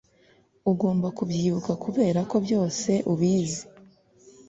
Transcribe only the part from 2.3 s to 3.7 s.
byose ubizi